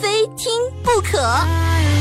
[0.00, 0.50] 非听
[0.82, 1.99] 不可。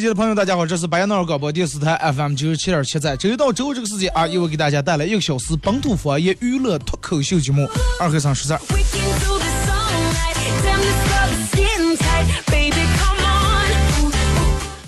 [0.00, 7.64] 机器的朋友，大家好，这是白羊闹广播电视台 FM 九十七点七，在周一到周五这个时间啊，又会给大家带来一个小时本土方言娱乐脱口秀节目
[8.00, 8.56] 《二和尚说事儿》。
[8.72, 10.36] We can do this all night.
[10.64, 12.50] Damn, this love is getting tight.
[12.50, 13.68] Baby, come on.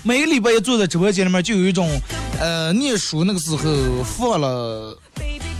[0.01, 1.87] 每个礼拜一坐在直播间里面，就有一种，
[2.39, 4.97] 呃，念书那个时候放了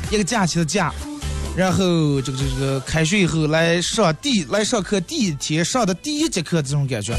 [0.09, 0.91] 一个假期的假，
[1.55, 7.13] 然后这个这个开学以后来上第来上课第一天上的第一节课这种感觉，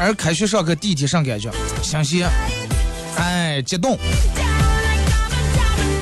[0.00, 1.50] 而开学上课第一天上感觉，
[1.82, 2.26] 新鲜，
[3.18, 3.98] 哎，激动，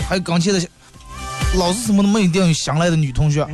[0.09, 0.61] 还有刚去的，
[1.57, 3.45] 老师什么都没有一定有新来的女同学。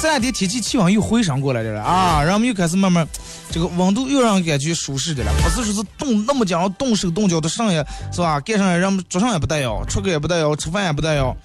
[0.00, 3.06] 这两天天气气温又回升过来的了啊，然后我们又开始慢慢，
[3.50, 8.40] 这个温度又让人感觉舒适的了，不是说是冻那么讲冻手冻脚的上也是吧？
[8.40, 11.36] 盖上也让桌上也不带腰，出去也不带腰，吃饭也不带腰。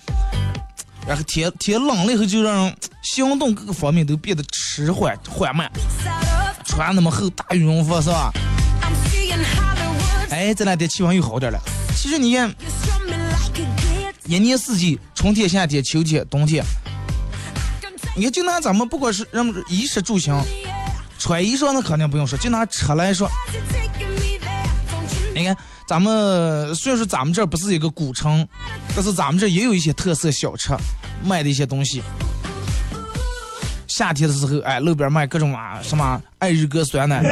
[1.08, 5.72] 然后天天冷了以后，就让人行动各个方面都变得迟缓缓慢，
[6.66, 8.32] 穿那么厚大羽绒服是吧.
[10.30, 11.60] 哎，这两天气温又好点了。
[11.96, 12.54] 其实你看.
[14.28, 16.66] 一年四季，春天、夏天、秋天、冬天，
[18.16, 20.44] 你看就拿咱们不管是让衣食住行，
[21.20, 23.30] 穿衣裳那肯定不用说，就拿车来说
[25.36, 25.56] 你看
[25.88, 28.48] 咱们虽然说咱们这不是一个古城，
[28.96, 30.76] 但是咱们这儿也有一些特色小吃，
[31.24, 32.02] 卖的一些东西。
[33.88, 37.22] 夏天的时候，哎，路边卖各种啊什么爱日哥酸奶。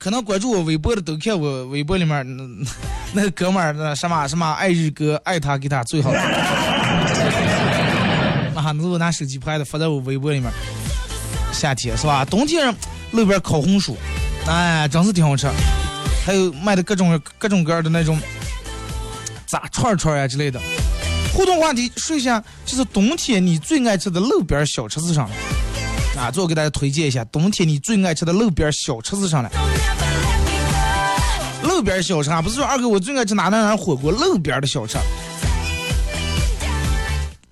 [0.00, 2.42] 可能关注我微博的都看我微博里面 那
[3.12, 6.10] 那个哥们儿那什么什么爱日哥，爱他给他最好。
[8.54, 10.50] 啊，那是我拿手机拍的，发在我微博里面。
[11.52, 12.24] 夏天是吧？
[12.24, 12.74] 冬天
[13.10, 13.96] 路边烤红薯，
[14.46, 15.46] 哎，真是挺好吃。
[16.28, 18.20] 还有卖的各种各种各样的那种
[19.46, 20.60] 炸串串呀之类的。
[21.32, 25.30] 互动话题说一下，就是冬天你最爱吃的路边小吃是啥呢？
[26.20, 29.50] 啊，最后给大家推荐一下冬天你最爱吃的路边小吃是啥来？
[31.62, 34.98] 路边小吃啊，不是说二哥我最爱吃哪哪哪火锅，路边的小吃。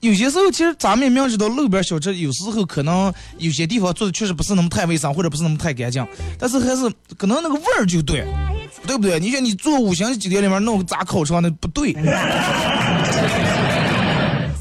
[0.00, 6.06] 有些时候，其实咱们也明知道路边小吃有时候可能有些地方做的确实不是那么太卫生，或者不是那么太干净，
[6.38, 8.24] 但是还是可能那个味儿就对，
[8.86, 9.18] 对不对？
[9.18, 11.92] 你说你做五星级酒店里面弄个炸烤肠那不对，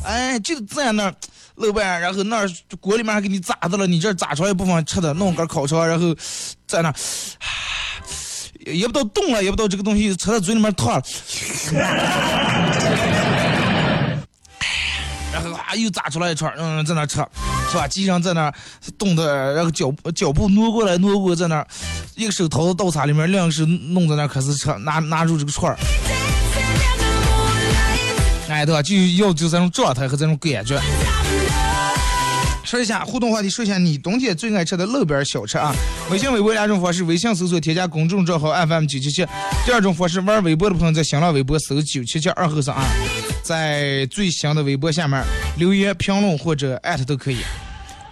[0.03, 1.13] 哎，就在那儿
[1.55, 6.15] 路边，然后那儿锅里面还给你炸的了，你这儿炸出来一部分吃的，弄根烤肠，然后
[6.65, 6.95] 在那儿。
[8.65, 11.01] 也不知道冻了，也不知道这个东西吃到嘴里面烫了，
[15.35, 17.15] 然后啊又炸出来一串儿，嗯，在那吃，
[17.69, 17.85] 是吧？
[17.85, 18.53] 机上在那儿
[18.97, 21.67] 冻的，然后脚脚步挪过来挪过，在那儿
[22.15, 25.77] 一个手掏到刀叉里面，两个手弄在那开始吃，拿拿住这个串儿，
[28.47, 28.81] 哎，对吧？
[28.81, 30.81] 就要就这种状态和这种感觉。
[32.63, 35.75] 说一下互动话题，说一下你冬天最爱吃的路边小吃啊！
[36.09, 39.27] 微信、微博两种方式，微信搜索添加公众账号 FM 九七七，
[39.65, 42.83] 第二种方式玩微博的朋友在新浪微博搜九七七二后生啊，
[43.45, 45.23] 在最新的微博下面
[45.55, 47.37] 留言评论或者艾特都可以。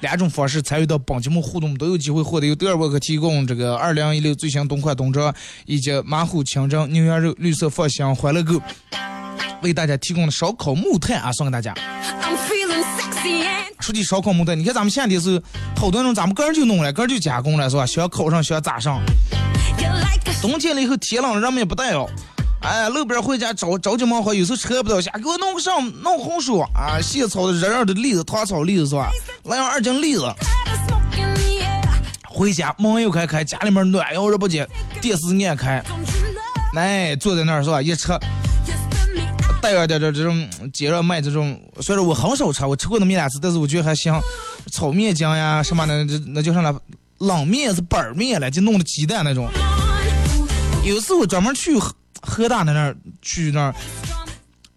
[0.02, 5.34] 两种方式参与到本节目互动，都有机会获得由德尔沃克提供这个二零一六最新冬款冬装
[5.66, 8.62] 以及马虎清蒸牛羊肉绿色放心欢乐购
[9.64, 11.74] 为大家提供的烧烤木炭啊，送给大家。
[13.80, 15.42] 说起烧烤木炭，你看咱们现在是
[15.76, 17.88] 好多人咱们个人就弄了，个人就加工了，是吧？
[17.88, 19.02] 想烤上，想炸上。
[20.44, 22.08] 冬天了以后天冷了，人们也不带了。
[22.64, 29.12] 哎，路边回家着着急忙慌，有时候车不到下，给我弄个上弄红薯啊，现炒的热热的栗子，糖炒栗子是吧？
[29.44, 30.24] 来样二斤栗子.
[32.26, 34.68] 回家门又开开，家里面暖阳热不接，
[35.02, 35.84] 电视按开，
[36.76, 37.82] 哎，坐在那儿是吧？
[37.82, 38.18] 一吃
[39.62, 44.14] 带有点这这种接着卖这种，虽然我很少吃，我吃过那么一两次，但是我觉得还行。
[44.72, 46.74] 炒面酱呀什么的，那那叫啥来？
[47.20, 49.50] 冷面是板儿面了，就弄的鸡蛋那种。
[50.84, 51.78] 有次我专门去
[52.26, 53.76] 河河大的那儿去那儿，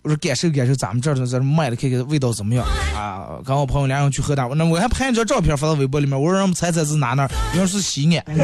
[0.03, 3.39] 我说感受感受咱们这儿的这卖的看看味道怎么样啊？
[3.45, 8.25] 跟我朋友俩人去河大，那我还拍一张照片发到微博里面，我说让我们猜猜是哪那儿，原来是西安。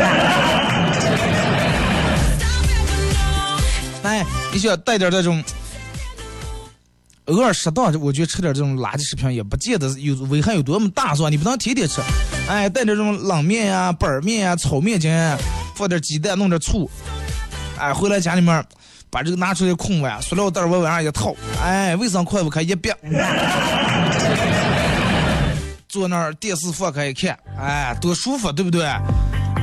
[4.03, 5.43] 哎，你想带点这种。
[7.27, 11.29] 偶尔适当，我觉得吃点这种垃圾食品也不见得有危害有多么大，是吧？
[11.29, 12.01] 你不能天天吃。
[12.49, 15.09] 哎，带点这种冷面呀、板儿面呀、炒面筋，
[15.77, 16.91] 放点鸡蛋，弄点醋。
[17.79, 18.63] 哎，回来家里面
[19.13, 22.97] 把这个拿出来空碗，塑料袋往碗上一套，哎，卫生筷子开一别，
[25.87, 28.91] 坐那儿电视放开一看，哎，多舒服，对不对？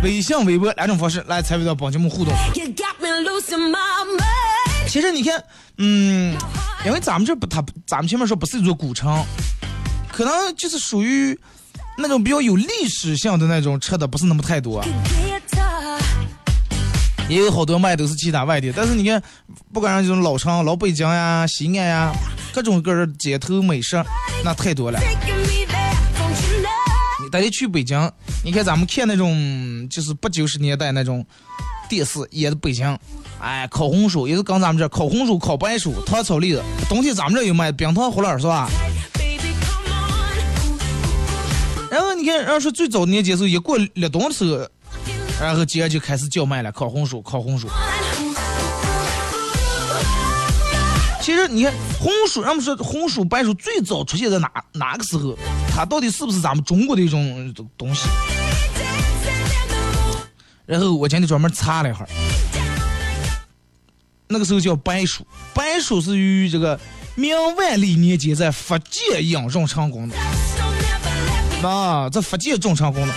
[0.04, 2.32] 微信、微博两种方式来参与到帮节目互动。
[4.88, 5.44] 其实你看，
[5.80, 6.38] 嗯，
[6.86, 9.26] 因为咱们这不，它咱们前面说不是一座古城，
[10.12, 11.36] 可能就是属于
[11.98, 14.86] 那种比较有历史性的那种吃的不是那么太多.
[17.30, 18.74] 也有好多卖都是其他外地。
[18.76, 19.22] 但是你看，
[19.72, 22.14] 不管是这种老城、老北京呀、西安呀，
[22.52, 24.04] 各种各样的街头美食，
[24.44, 25.00] 那太多了。
[25.00, 25.94] Taking me there.
[26.18, 27.24] Don't you know?
[27.24, 28.12] 你大家去北京，
[28.44, 31.26] 你看咱们看那种就是八九十年代那种
[31.88, 32.98] 电视演的北京，
[33.40, 38.68] 哎，烤红薯也是跟咱们这烤红薯、烤白薯、糖炒栗子，冬天咱们这有卖冰糖葫芦是吧？
[41.92, 44.68] 然后你看，要说最早年间时候，一过立冬的时候，
[45.40, 47.70] 然后接着就开始叫卖了，烤红薯，烤红薯。
[51.22, 55.38] 其实你看红薯，人们说红薯、白薯最早出现在哪哪个时候？
[55.74, 58.02] 它到底是不是咱们中国的一种东西？
[60.66, 62.06] 然后我今天专门查了一下，
[64.28, 66.80] 那个时候叫白薯，白薯是于这个
[67.16, 70.16] 明万历年间在福建引种成功的。
[71.68, 73.14] 啊，在福建种成功的。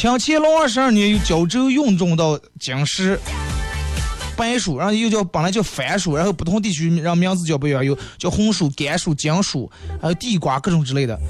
[0.00, 3.20] 清乾隆二十二年由胶州运种到京师，
[4.34, 9.70] 白薯，然后又叫本来叫番薯，然后不同地区让名字叫不一样，有叫红薯、甘薯、京薯，
[10.00, 11.20] 还有地瓜各种之类的。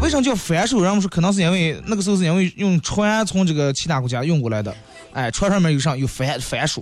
[0.00, 0.82] 为什么叫番薯？
[0.82, 4.74] 人们说可能是因为那个时候是因为用船从这个其他国家运过来的，
[5.12, 6.80] 哎，船上面有上有番番薯。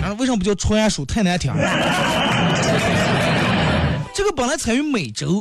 [0.00, 1.04] 然后为什么不叫川薯？
[1.04, 1.56] 太难听了。
[4.12, 5.40] 这个本来产于美洲。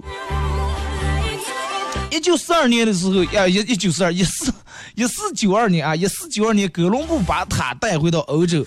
[2.11, 4.53] 一九四二年的时候，呀，一一九四二一四
[4.95, 8.65] 一四九二年啊，一四九二年，哥伦布把它带回到欧洲，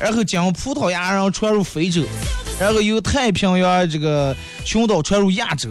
[0.00, 2.04] 然后将葡萄牙然后传入非洲，
[2.58, 5.70] 然后由太平洋这个群岛传入亚洲，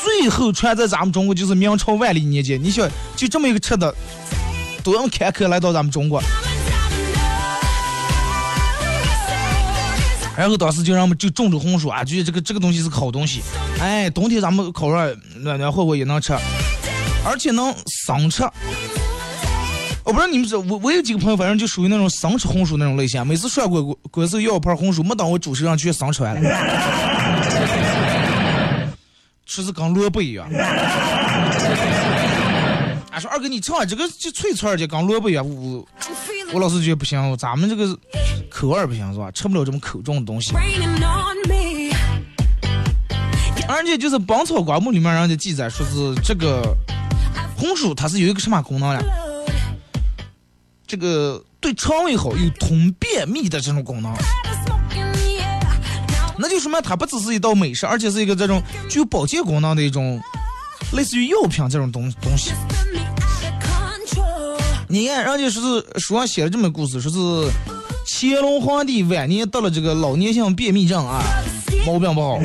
[0.00, 2.62] 最后传在咱们中国就是明朝万历年间。
[2.62, 3.92] 你想，就这么一个吃的，
[4.84, 6.22] 多么坎坷来到咱们中国。
[10.38, 13.42] 然后当时就让我们就种着红薯啊，觉得这个这个东西是个好东西，
[13.80, 14.96] 哎，冬天咱们烤肉
[15.40, 16.32] 暖暖和和也能吃，
[17.26, 17.74] 而且能
[18.06, 18.44] 生吃。
[20.04, 26.50] 我不知道你们知，我我有几个朋友，反正就属于那种生吃红薯那种类型，每次涮锅锅锅时候要一盘红薯，没等我煮熟上去生吃完了，
[29.44, 30.48] 吃是跟萝卜一样。
[33.18, 35.86] 说二哥，你吃完这个就脆脆的，跟萝卜一样，我
[36.52, 37.98] 我老是觉得不行，咱们这个
[38.50, 39.30] 口味不行是吧？
[39.30, 40.52] 吃不了这么口重的东西。
[43.68, 46.74] 而且就是《本草纲目》里面人家记载说是这个
[47.54, 49.00] 红薯它是有一个什么功能呢？
[50.86, 54.10] 这个对肠胃好，有通便秘的这种功能。
[56.38, 60.18] 那就说明它不只是一道美食，而且是一个这种具有保健功能的一种，
[60.94, 62.52] 类似于药品这种东东西。
[64.90, 67.18] 你看，人家说是书上写了这么个故事，说是
[68.06, 71.22] 乾隆皇帝晚年得了这个老年性便秘症啊，
[71.86, 72.38] 毛病不好。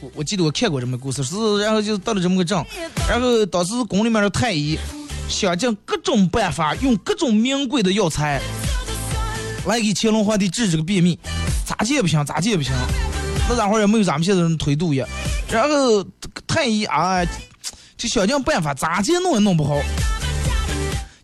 [0.00, 2.64] 我 我记得我看过这么个故事，是然后就得了这么个症，
[3.08, 4.78] 然后当时宫里面的太医
[5.28, 8.40] 想尽各种办法，用各种名贵的药材
[9.66, 11.18] 来给乾隆皇帝治这个便秘，
[11.66, 12.72] 咋治也不行，咋治也不行。
[13.48, 15.04] 那家伙也没有咱们现在人腿肚液，
[15.50, 16.06] 然后
[16.46, 17.20] 太医啊，
[17.96, 19.76] 就想尽办法，咋治弄也弄不好。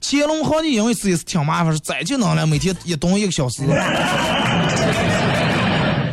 [0.01, 3.63] 乾隆皇帝因为自己是挺麻烦，是再就能了，每天一蹲一个小时，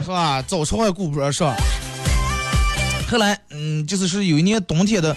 [0.03, 0.41] 是吧？
[0.45, 1.55] 早朝也顾不上是吧？
[3.09, 5.15] 后来，嗯，就是是有一年冬天的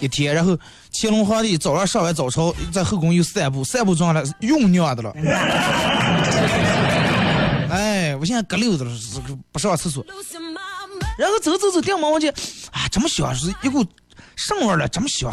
[0.00, 0.58] 一天，然后
[0.92, 5.12] 乾隆皇帝早上上完早朝，在后宫又散步，散步中了用尿的了。
[7.70, 8.90] 哎，我现在隔溜子了，
[9.52, 10.04] 不上厕所。
[11.18, 12.32] 然后走走走，电门闻见，
[12.72, 13.84] 啊，这么小，是一股
[14.38, 14.86] 什么味儿了？
[14.86, 15.32] 这么香。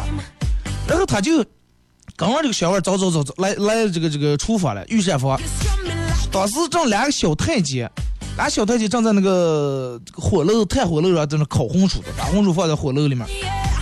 [0.88, 1.36] 然后他就
[2.16, 5.40] 跟着这个香味儿走走走走，来来这个这个厨房了，御膳房。
[6.32, 7.88] 当时正两个小太监，
[8.36, 13.24] 俩小太监正在那个火炉炭火炉上在那烤红薯的，把红薯放在火炉里面，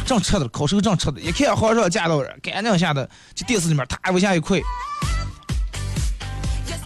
[0.04, 1.18] 正吃的，烤熟正吃的。
[1.20, 4.62] 一看皇上驾到了，赶紧下的就电视里面，他往下一跪。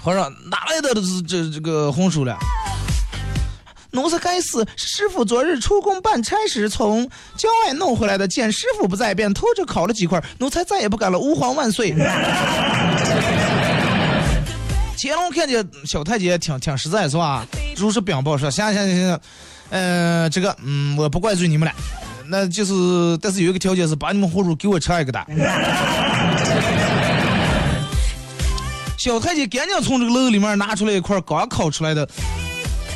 [0.01, 2.39] 皇上哪来的这这这个红薯了？
[3.99, 7.05] 奴才该死，师傅昨日出宫办差时从
[7.37, 11.19] 郊外弄回来的，见师傅不在，便偷着烤了几块，奴才再也不敢了。
[11.19, 11.93] 吾皇万岁！
[14.97, 17.45] 乾隆看见小太监挺挺实在是吧？
[17.77, 19.21] 如实禀报说：行行行行，
[19.71, 21.75] 呃，这个嗯，我不怪罪你们了，
[22.29, 25.27] 那就是但是有一个条件是把你们红薯给我吃一个的。
[28.97, 32.09] 小太监赶紧从这个篓里面拿出来一块刚烤出来的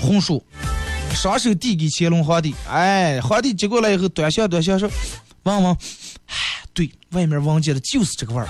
[0.00, 0.44] 红薯，
[1.14, 2.54] 双手递给乾隆皇帝。
[2.68, 4.90] 哎，皇帝接过来以后端详端详说
[5.44, 5.76] ：“闻闻，
[6.26, 6.34] 哎，
[6.72, 8.48] 对外面闻见的就是这个味儿。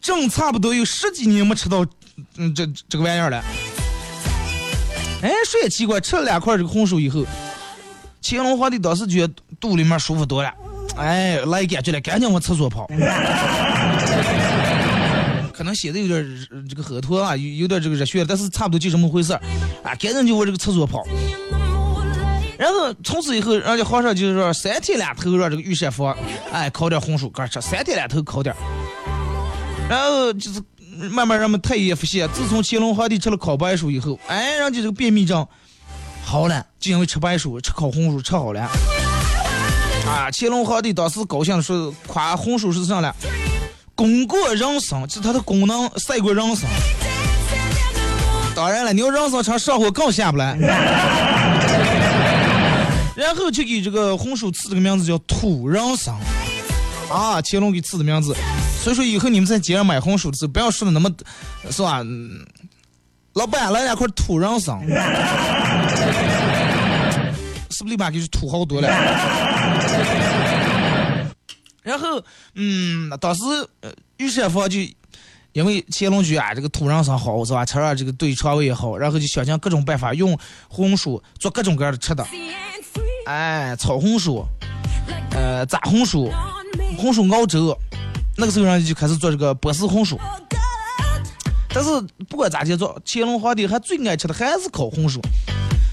[0.00, 1.86] 正差不多有十几年没吃到，
[2.36, 3.42] 嗯，这这个玩意儿了。
[5.22, 7.24] 哎，说也奇怪，吃了两块这个红薯以后，
[8.22, 10.52] 乾隆皇帝当时觉得肚里面舒服多了，
[10.96, 12.86] 哎，来感觉了，赶紧往厕所跑。
[15.56, 19.40] 可能写的有点这个喝脱啊，有有点这个热血，但是差不多就这么回事儿
[19.82, 21.02] 啊，赶紧就往这个厕所跑。
[22.58, 26.16] 然后从此以后，人家皇上就是说三天两头让这个御膳房，
[26.52, 28.58] 哎，烤点红薯干吃，三天两头烤点儿。
[29.88, 30.62] 然后就是
[31.10, 35.46] 慢慢人们太也发现，自从乾隆皇帝吃了烤白薯以后，哎，人家这个便秘症
[36.24, 38.60] 好了，就因为吃白薯、吃烤红薯吃好了。
[40.06, 43.14] 啊，乾隆皇帝当时高兴的说，夸红薯是啥了？
[43.94, 46.68] 功过人生，就是它的功能赛过人生。
[48.54, 50.56] 当然了，你要人参肠上火更下不来。
[53.16, 56.14] 然后就给这个红薯赐这个名字叫土人参。
[57.10, 58.34] 啊，乾隆给赐的名字。
[58.82, 61.10] 所以说以后你们在街上买红薯的时候，不要说的那么，
[61.70, 62.00] 是吧？
[62.02, 62.44] 嗯
[63.34, 64.80] 老板来两块土人参，
[67.70, 68.88] 是不是立马就是土豪多了？
[71.84, 72.20] 然后，
[72.54, 73.42] 嗯，当时
[73.82, 74.80] 呃，御膳房就
[75.52, 77.64] 因为乾隆觉啊，这个土人参好是吧？
[77.64, 80.36] 吃了这个对肠胃也好，然后就想尽各种办法用
[80.68, 82.26] 红薯做各种各样的吃的，
[83.26, 84.44] 哎，炒红薯，
[85.30, 86.28] 呃，炸红薯，
[86.98, 87.78] 红薯熬粥。
[88.36, 90.18] 那个时候人就开始做这个波斯红薯。
[91.68, 91.90] 但是
[92.28, 95.20] 不管咋地做，乾隆皇帝还最爱吃的还是烤红薯。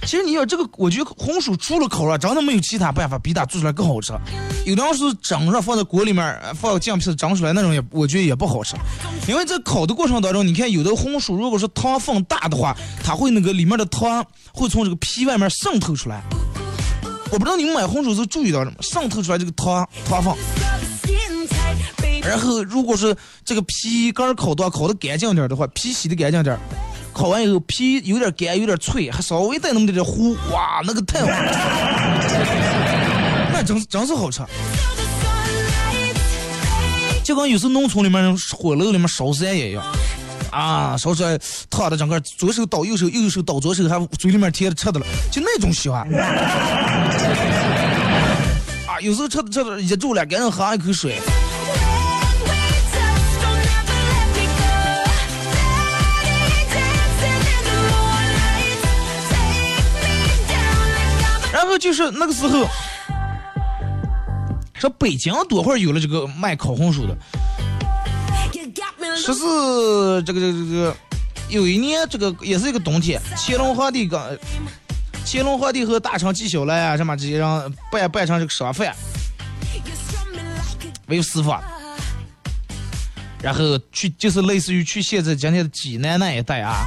[0.06, 4.14] 其实你要这个，我觉得红薯除了烤了，真的没有其他办法比它做出来更好吃。
[4.66, 8.76] 有的是蒸上放在锅里面，呃放酱皮子蒸出来那种也，我觉得也不好吃。
[9.28, 16.22] 因为在烤的过程当中，你看有的红薯如果是糖分大的话，它会那个里面的糖会从这个皮外面渗透出来。
[17.32, 18.76] 我不知道你们买红薯是注意到什么？
[18.82, 20.34] 渗透出来这个糖糖分。
[22.22, 26.58] 然后，如果是这个皮干烤的话烤的干净点的话，皮洗的干净点，
[27.14, 31.36] 烤完以后皮有点干，有点脆，还稍微带那么点点糊，哇，那个太好了，
[33.54, 34.42] 那真真是好吃。
[37.24, 39.84] 就跟有时农村里面火炉里面烧山也一样，
[40.52, 41.38] 啊，烧出来
[41.70, 46.02] 烫的整个左手倒右手，右手倒左手，还嘴里面贴着吃的了，就那种喜欢。
[48.88, 51.22] 啊，有时候吃的吃的噎住了，赶紧喝一口水。
[61.72, 62.68] 后就是那个时候，
[64.74, 67.18] 说北京多会儿有了这个卖烤红薯的，
[69.16, 70.96] 说是这个这个这个，
[71.48, 74.22] 有一年这个也是一个冬天，乾隆皇帝刚，
[75.26, 78.94] 乾隆皇帝和大臣纪晓岚啊什么这些人办办成这个商贩，
[81.06, 81.64] 没有私房，
[83.42, 86.84] 然后去就是类似于去现在今天的济南那一带啊。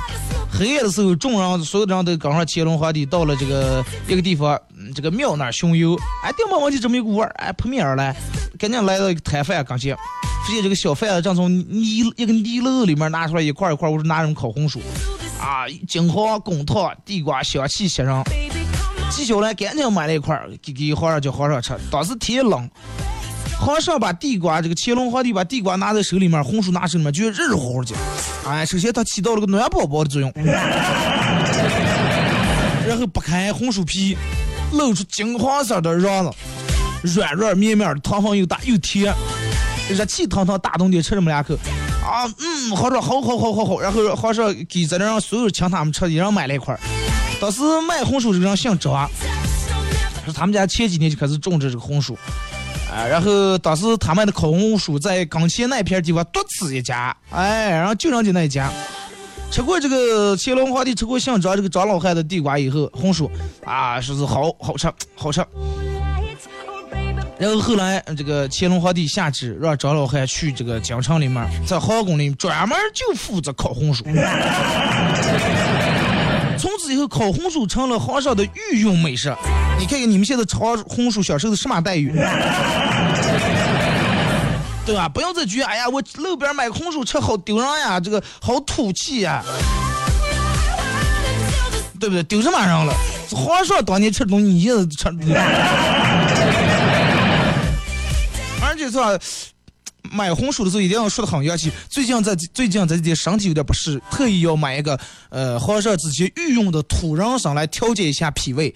[0.57, 5.99] 黑夜的时候，众人所有的人都赶上乾隆皇帝到了这个一个地方，嗯这个庙那儿巡游。
[6.23, 8.15] 哎，定帮我就这么一股味儿，哎，扑面而来，
[8.59, 14.81] 赶紧来到一个摊贩跟前，发现这个小贩子正从泥一个泥篓里面拿出来一块一块，我说拿什么烤红薯，
[15.41, 18.23] 啊，金黄、滚烫、地瓜，香气袭人。
[19.11, 22.69] 纪晓岚赶紧买了一块给给皇上叫皇上吃，当时天冷。
[23.65, 27.95] 皇上把地瓜，这个乾隆皇帝把地瓜拿在手里面，红薯拿手里面，觉得热热乎乎的。
[28.47, 30.31] 哎，首先它起到了个暖宝宝的作用，
[32.87, 34.19] 然后剥开红薯皮，
[34.73, 36.31] 露出金黄色的瓤子，
[37.15, 39.15] 软软绵绵的，糖分又大又甜，
[39.89, 41.55] 热气腾腾，大冬天吃这么两口，
[42.05, 43.81] 啊，嗯，皇上好好好好好。
[43.81, 46.81] 然后皇上给在那让所有请他们吃的，也让买了一块儿。
[47.41, 49.09] 当时卖红薯这个人姓张，
[50.27, 52.15] 说他们家前几年就开始种植这个红薯，
[52.95, 58.71] 啊，然后当时他们的烤红薯在岗前那片地方独此一家，哎，然后就人家那一家。
[59.51, 63.31] 吃过这个乾隆皇帝吃过姓张这个张老汉的地瓜以后，红薯
[63.65, 65.45] 啊，说是好好吃好吃。
[67.37, 74.05] 然后后来这个乾隆皇帝下旨让张老汉去这个京城里面，在皇宫里专门就负责烤红薯。
[76.57, 79.35] 从此以后，烤红薯成了皇上的御用美食。
[79.79, 82.13] 你看看你们现在炒红薯享受的什么待遇？
[84.87, 85.09] 对吧？
[85.09, 89.43] 不要再觉得哎呀，我路边买红薯吃好丢人呀，这个好土气呀，
[91.99, 92.23] 对不对？
[92.25, 92.95] 丢什么人了？
[93.31, 95.09] 皇上当年吃的东西，你现在吃。
[98.63, 99.19] 而且说
[100.15, 101.73] 买红薯的时候一定要说的很洋气。
[101.89, 108.71] 最近在最近这身体有点不适，特意要买一个呃皇上之前御用的土人参来调节一下脾胃，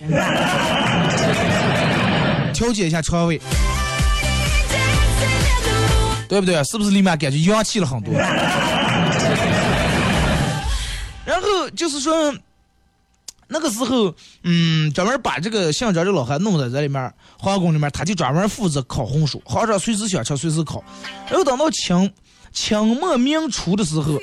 [2.52, 3.40] 调节一下肠胃。
[6.28, 6.62] 对不对？
[6.64, 8.12] 是不是立马感觉洋气了很多？
[11.24, 12.34] 然后就是说，
[13.48, 14.14] 那个时候，
[14.44, 20.84] 嗯，专门把这个姓张的老汉弄在这里面，皇宫里面，他就专门负责烤红薯，皇上随时想吃随时烤。
[21.28, 22.12] 然后等到清
[22.52, 24.18] 清末明初的时候，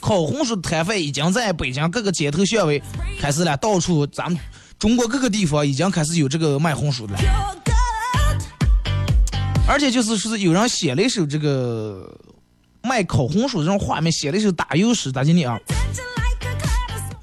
[0.00, 2.80] 烤红薯摊贩已经在北京各个街头巷尾
[3.20, 4.38] 开始了，到处咱们
[4.78, 7.20] 中国各个地方已经开始有这个卖红薯的了。
[9.68, 12.08] 而且就是说，有人写了一首这个
[12.84, 15.58] 卖烤红薯这种画面，写了一首打油诗，咋经的啊？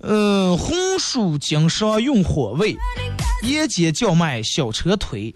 [0.03, 2.77] 呃，红薯经商用火煨，
[3.41, 5.33] 沿街叫卖小车推，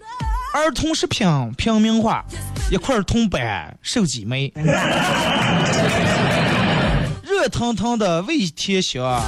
[0.52, 2.22] 儿童食品平民化，
[2.70, 4.52] 一块铜板手几枚，
[7.22, 9.22] 热腾腾的味甜香，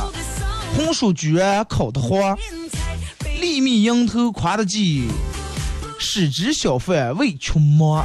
[0.76, 2.36] 红薯居然烤得黄，
[3.40, 5.08] 粒米蝇头夸得急。
[5.98, 8.04] 市值小贩为穷忙，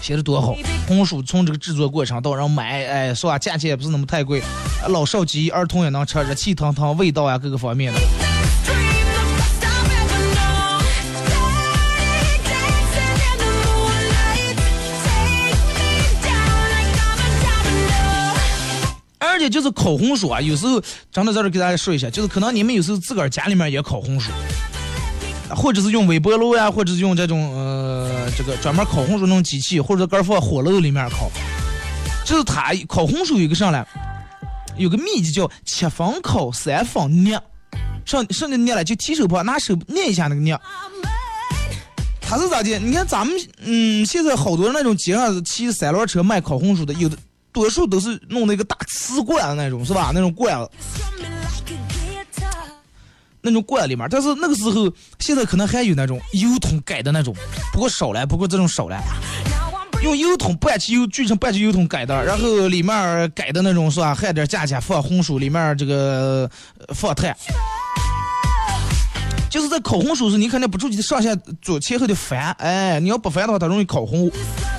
[0.00, 0.54] 写的多好！
[0.86, 3.38] 红薯从这个制作过程到让买，哎，是吧？
[3.38, 4.42] 价钱也不是那么太贵，
[4.88, 8.00] 老少及儿童也能吃，热气腾腾，味道呀各个方面的。
[19.18, 24.30] 而且就是烤红薯啊，有时候真的在这给大家说一下，就是可能你们有时候自个儿家里面也烤红薯。
[25.50, 31.30] 或者是用微波炉呀，或者是用这种呃这个专门烤红薯那种机器，或者搁放火炉里面烤。
[32.24, 33.84] 就是它烤红薯有个啥呢？
[34.76, 37.40] 有个秘籍叫七分烤三分捏，
[38.04, 40.58] 上上去捏了就提手旁拿手捏一下那个捏。
[42.20, 42.78] 它是咋的？
[42.78, 47.16] 你看咱们嗯现在好多那种街上骑三轮车卖烤红薯的，有的
[47.52, 50.10] 多数都是弄那个大瓷罐的那种，是吧？
[50.14, 50.70] 那种罐子。
[53.46, 57.34] 那种罐里面，但是那个时候，现在可能还有那种油桶改的那种，
[57.74, 58.98] 不过少了，不过这种少了。
[60.04, 64.14] 用油桶半汽油锯成半汽油桶改的，然后里面改的那种是吧？
[64.14, 66.48] 焊点架架放红薯，里面这个
[66.94, 67.34] 放炭。
[69.48, 74.30] 就是在烤红薯时，你肯定不注意上下左前后的翻，哎，你要不翻的话，它容易烤糊，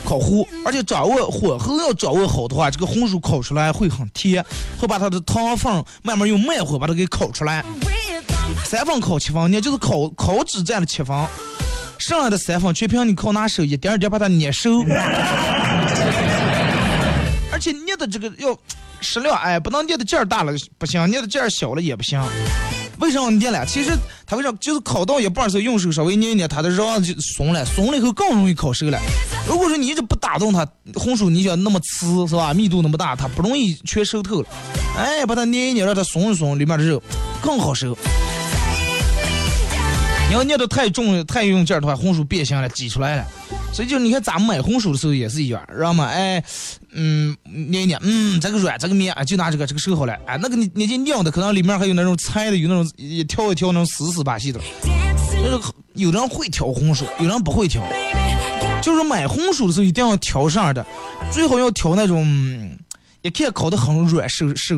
[0.03, 0.47] 烤糊。
[0.63, 4.45] 而且掌握火候要掌握好的话，这个红薯烤出来会很甜，
[4.77, 7.65] 会把它的糖分慢慢用慢火把它给烤出来。
[8.63, 11.17] 三分烤七分捏，就是烤烤纸占了七分，
[11.97, 14.83] 剩下的三分全凭你靠拿手一点一点把它捏熟。
[17.51, 18.57] 而且捏的这个要
[18.99, 22.21] 适量，哎，不能捏的劲儿大了不行，捏的劲儿小了也不行。
[22.99, 23.65] 为什么捏了？
[23.65, 23.91] 其实
[24.25, 28.99] 它为啥就是烤到一半时候用手稍微捏一捏，它的瓤就松了，松了以后更容易烤熟了。
[29.47, 32.53] 如果说你一直不打动它，红薯你想那么瓷是吧？
[32.53, 34.47] 密度那么大，它不容易全熟透了。
[34.97, 37.01] 哎，把它捏一捏，让它松一松，里面的肉
[37.41, 37.97] 更好熟。
[40.27, 43.25] 你要捏的太重、太用劲儿的话，红薯变形了，挤出来了。
[43.71, 46.05] 所以就你看咱们买红薯的时候也是一样，知道吗？
[46.05, 46.43] 哎，
[46.93, 50.13] 嗯，捏一捏，嗯，这个软，这个面啊，就拿这个这个收好了。
[50.25, 54.59] 哎，那个你捏进酿的，可能里面还有那种菜的，有那种一挑一挑那种死死把戏的。
[55.31, 57.83] 就是有人会挑红薯，有人不会挑。
[58.81, 60.85] 就是买红薯的时候一定要挑上的，
[61.31, 62.77] 最好要挑那种
[63.21, 64.75] 一看烤的很软，手手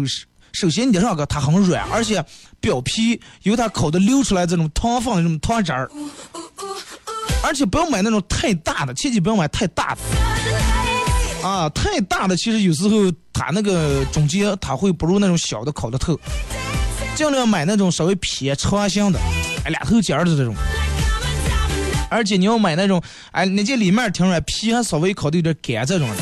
[0.59, 2.25] 首先你上个它很软，而且
[2.59, 5.87] 表皮有它烤的流出来这种糖分的这种糖汁儿，
[7.43, 10.01] 而且不要买那种太大的，切记不要买太大的。
[11.47, 16.19] 啊，太大的其实有时候它那个中间它会不如那种小的烤的透，
[17.13, 19.19] 尽量买那种稍微偏长型的，
[19.63, 20.55] 哎，俩头尖的这种。
[22.09, 26.15] 而且你要买那种，哎，那这里面挺软，皮还稍微烤的有点干这种的。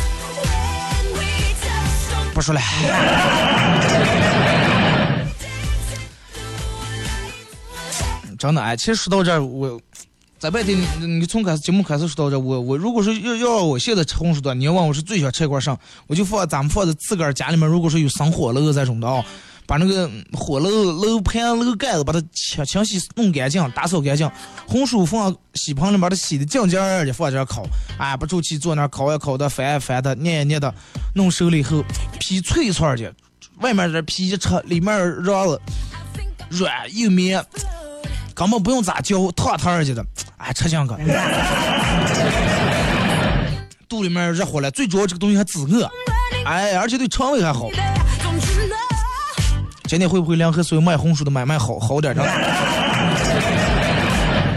[2.33, 2.59] 不说了。
[8.37, 9.79] 真的哎，其实说到这儿，我
[10.37, 19.23] 在白天你你从开始节目开始说到这儿，我我如果说要要我现在吃红薯段，你要问我是最想吃一块上，我就放咱们放在自个儿家里面，如果说有生火炉这种的啊、
[19.65, 24.29] 把那个火炉炉盘炉盖子把它清清洗弄干净，打扫干净，
[24.67, 27.65] 红薯放洗盆里面把它洗的净净的放这儿烤，
[27.97, 30.71] 哎，不出去坐那儿烤呀烤的，翻呀翻的，捏呀捏的，
[31.15, 31.83] 弄熟了以后
[32.19, 33.11] 皮脆脆的，
[33.61, 35.59] 外面这皮一吃，里面瓤子
[36.49, 37.43] 软又绵，
[38.35, 40.05] 根本不用咋浇，烫烫儿去的，
[40.37, 40.99] 哎，吃香个。
[43.87, 45.89] 肚里面热乎了，最主要这个东西还止饿，
[46.45, 47.69] 哎，而且对肠胃还好。
[49.87, 52.13] 今天会不会联合所有卖红薯的买卖好好点？
[52.13, 52.21] 的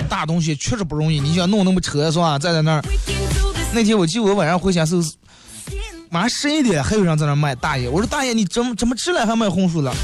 [0.08, 2.36] 大东西确实不容易，你想弄那么扯是吧？
[2.38, 2.82] 站在那儿，
[3.72, 4.96] 那天我记得我晚上回家是。
[6.10, 9.94] 马，上十一点还有人在那卖大爷，我说大爷你怎么怎么吃了还卖红薯了？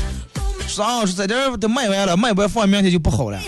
[0.67, 3.41] 是啊，是在这儿都卖完了，卖不完放明天就不好了。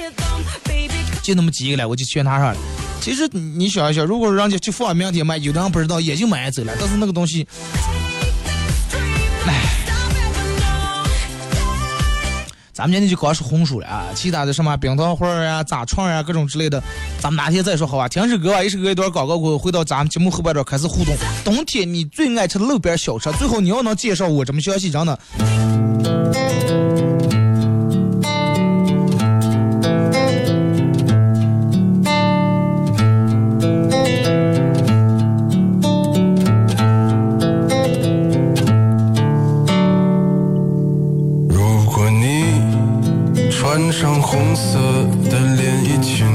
[1.22, 2.56] 就那么几个了，我就全拿上了。
[3.00, 6.72] 其实你你想一想，如果人家就放明天卖，有的人不知道也就买走了。
[6.78, 7.46] 但是那个东西，
[12.76, 16.78] 咱们今天就光说红薯了啊，其他的什么冰糖花儿啊、炸串啊各种之类的，
[17.18, 18.06] 咱们哪天再说好吧？
[18.06, 21.16] 听首歌吧，一首歌一段广告过后，回到咱们节目后半段开始互动。
[21.42, 25.18] 冬天你最爱吃的路边小吃，最后你要能介绍我这么详细，真的。
[43.98, 44.78] 上红色
[45.30, 46.26] 的连衣裙，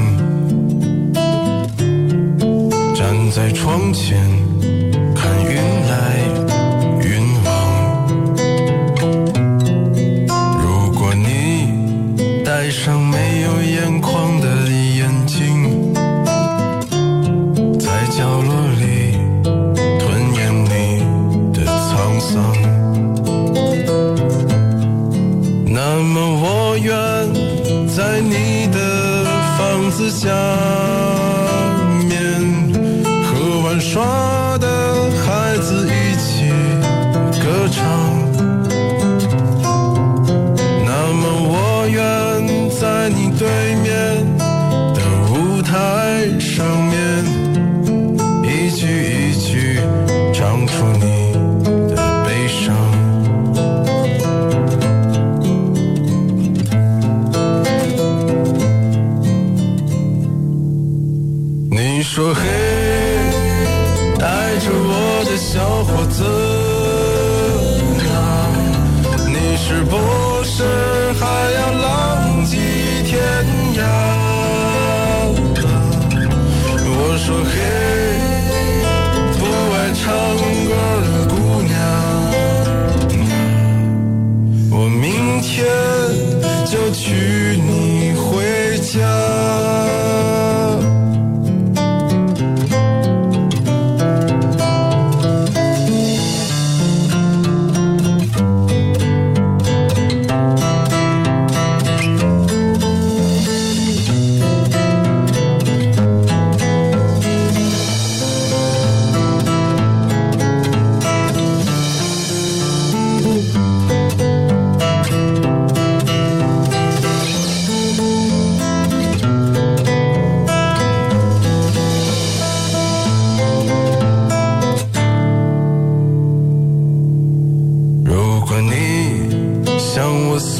[2.95, 4.50] 站在窗前。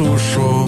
[0.04, 0.61] 诉说。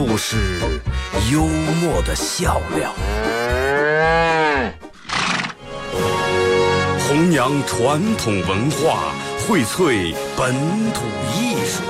[0.00, 0.58] 处是
[1.30, 2.90] 幽默的笑料。
[7.06, 9.12] 弘扬传统文化，
[9.46, 10.54] 荟萃本
[10.94, 11.02] 土
[11.36, 11.82] 艺术。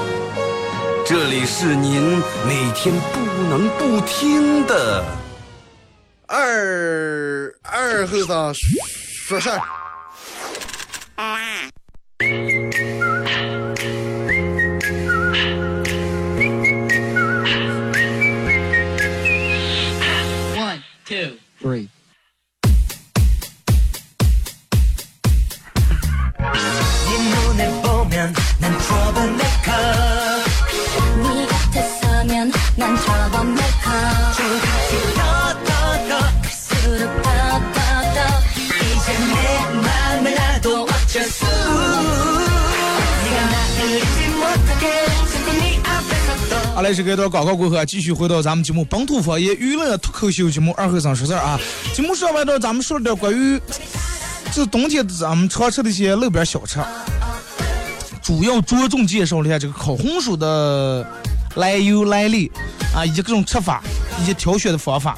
[1.07, 5.05] 这里是您每天不能不听的
[6.27, 9.80] 二二后生说事儿。
[47.13, 51.59] 一段广告过后啊，继续回到咱们节目本土方言娱乐脱口秀节目二后生说事儿啊。
[51.95, 53.61] 节目上半段咱们说了点关于，
[54.53, 56.79] 就是冬天咱们常吃的一些路边小吃，
[58.23, 61.07] 主要着重介绍了一下这个烤红薯的
[61.57, 62.51] 来由来历
[62.95, 63.83] 啊，以及各种吃法
[64.21, 65.17] 以及挑选的方法。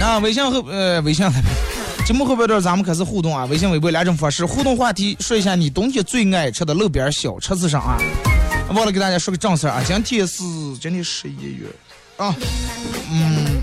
[0.00, 1.26] 啊，微信后呃微信
[2.06, 7.98] 节目后半段咱们开始互动啊，微信、微博两种方式互动话题，说一下你冬天最爱吃的路边小吃是啥啊？
[8.70, 10.42] 忘了给大家说个正事啊，今天是
[10.80, 11.66] 今天十一月
[12.16, 12.34] 啊，
[13.10, 13.62] 嗯，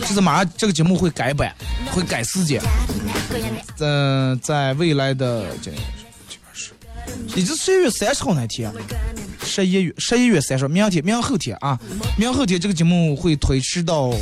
[0.00, 1.52] 就是马上这个节目会改版，
[1.90, 2.60] 会改时间，
[3.76, 5.82] 在在未来的这这边
[6.52, 6.70] 是，
[7.34, 8.72] 也就是十一月三十号那天，
[9.42, 11.78] 十一月十一月三十号，明天明后天啊，
[12.16, 14.14] 明后天这个节目会推迟到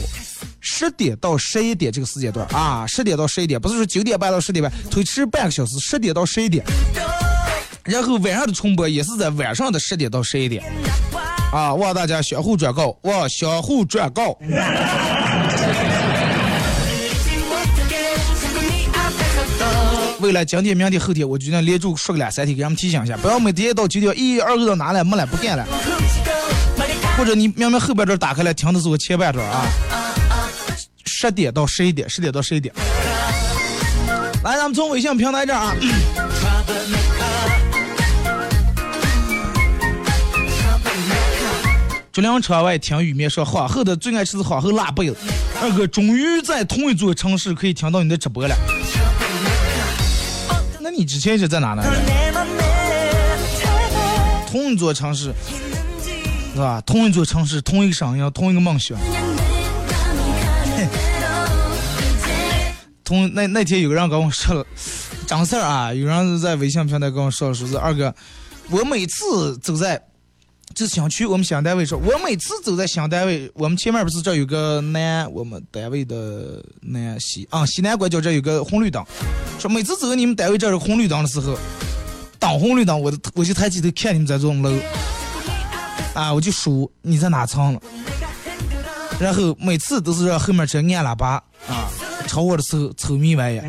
[0.61, 6.65] 十点到十一点这个时间段啊，十点到十一点，不是说九点半到十点半，推迟半个小时，十点到十一点。
[7.85, 10.63] 然后晚上的重播也是在晚上的十点到十一点，
[11.53, 14.39] 啊，望大家相互转告，望相互转告。
[20.21, 25.67] 未来今天、明天、后天，我决定连住说个两三天，给他们提醒一下，不要每天到九点，一、二个到哪了，没了，不干了。
[27.19, 29.67] 或者你明明后半段打开来听的是我前半段啊，
[31.05, 32.73] 十点到十一点，十点到十一点。
[34.45, 35.75] 来，咱们从微信平台这儿啊。
[42.13, 45.17] 竹林车外听雨面说，皇后的最爱吃的皇后辣贝子。
[45.63, 48.55] 二哥，终于在同一座城市可以听到你的直播了。
[50.79, 51.83] 那你之前是在哪呢？
[54.47, 55.33] 同一座城市，
[56.53, 56.83] 是吧？
[56.83, 58.99] 同一座城市，同一个声音，同一个梦想。
[63.03, 64.67] 同那那天有个人跟我说了，
[65.27, 68.15] 张四儿啊，有人在微信平台跟我说了，说是二哥，
[68.69, 70.03] 我每次走在
[70.75, 79.05] 就是小区，我们新单位说，我每次走在新单位，我们前面不是这有个南，我们单位的南西啊西南拐角这有个红绿灯，
[79.59, 81.57] 说每次走你们单位这儿红绿灯的时候，
[82.39, 84.73] 挡红绿灯，我都我就抬起头看你们在这栋楼，
[86.15, 87.81] 啊，我就数你在哪层了，
[89.21, 91.91] 然后每次都是让后面车按喇叭啊，
[92.27, 93.65] 朝我的时候臭迷玩意儿。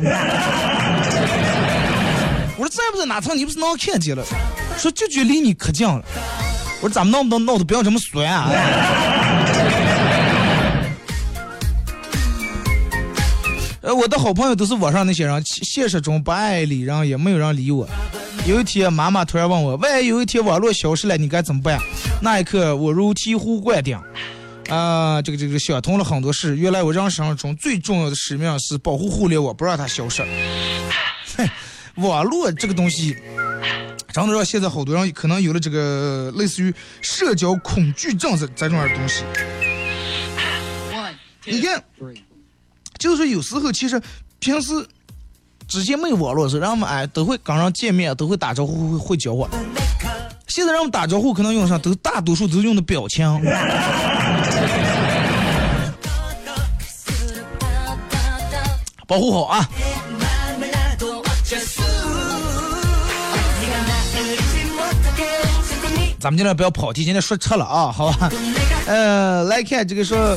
[2.56, 4.24] 我说在不在哪层，你不是能看见了？
[4.78, 6.02] 说就距离你可近了。
[6.84, 8.50] 我说咱们闹不闹闹的不要这么酸啊！
[13.80, 17.88] 呃，我的好朋友都是网上那些人，现实中不爱理人，也没有人理我。
[18.46, 21.80] 有一天，妈妈突然问我：“万一有一天网络消失了，你该怎么办？”
[22.20, 23.98] 那一刻，我如醍醐灌顶，
[24.68, 26.54] 啊、这个这个想通了很多事。
[26.58, 30.22] 原来我人生中最重要的使命是保护互联网，不让它消失。
[31.38, 31.48] 哼，
[32.06, 33.16] 网络这个东西。
[34.14, 39.24] 真的让现在好多人可能有了这个类似于社交恐惧症这这种样的东西。
[41.44, 41.82] 你看，
[42.96, 44.00] 就是有时候其实
[44.38, 44.72] 平时
[45.66, 49.50] 之前没有网络的时候，人们哎都会跟人见面，都会打招呼，会会交往。
[50.46, 53.26] 现在人们打招呼可能用上都大多数都是用的表情。
[59.08, 59.68] 保护好啊！
[66.24, 68.30] 咱们尽量不要跑题，今天说车了啊，好吧？
[68.88, 70.34] 呃，来看这个说，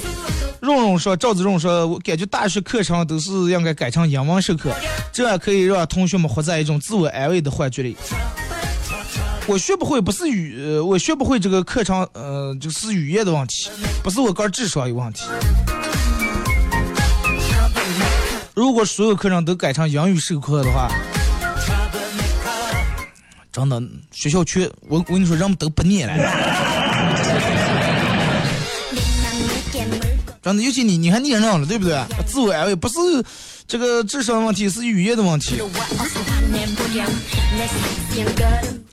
[0.60, 4.69] 蓉蓉说，赵子荣说，我感觉大学课程都是应该改成英文授课，
[5.13, 7.95] 这样可以让同学们活在一种自我安慰的幻觉里。
[9.45, 13.69] 我学不会不是语，呃我学不会这个课程，呃，就是语言的问题，
[14.04, 15.23] 不是我个人智商有问题。
[18.54, 20.91] 如果所有课程都改成英语授课的话，
[23.58, 26.15] 真的学校去，我我跟你说，人们都不念了。
[30.43, 32.00] 真的，尤其你，你还念上了，对不对？
[32.28, 32.96] 自我安慰不是
[33.67, 35.60] 这个智商问题，是语言的问题。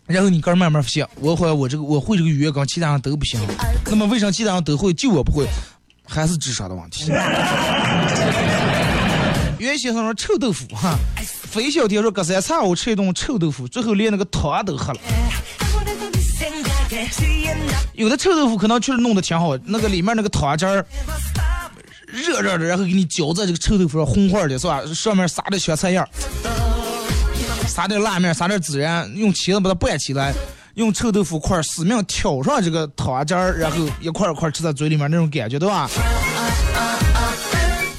[0.07, 3.39] 然后你个人慢慢想，我会我这个我会这个语言跟其他人都不行，
[3.85, 5.47] 那么为啥其他人都会，就我不会？
[6.07, 7.13] 还是智商的问题。
[9.59, 10.99] 原先说臭豆腐哈，
[11.55, 14.99] 飞小天说隔三差五吃一顿臭豆腐，最后连那个汤都喝了。
[17.93, 20.85] 有的臭豆腐可能确实弄得挺好，那个里面那个汤汁儿
[22.07, 24.83] 热热的，然后给你浇在这个臭豆腐上红花的，是吧？
[24.93, 26.09] 上面撒点小菜叶儿，
[27.69, 30.35] 撒点辣面，撒点孜然，用钳子把它拌起来，
[30.75, 35.89] 用臭豆腐块死命挑上这个汤汁儿，然后一块一块吃在嘴里面那种感觉，对吧？